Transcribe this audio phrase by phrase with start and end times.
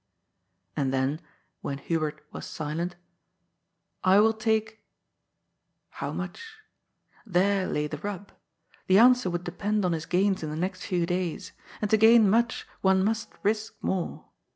[0.75, 1.21] And then,
[1.61, 2.95] when Hubert was silent:
[4.13, 4.83] «I will take"
[5.99, 6.41] How much?
[7.23, 8.31] There lay the rub.
[8.87, 11.51] The answer would depend on his gains in the next few days.
[11.83, 14.25] And to gain much one must risk more.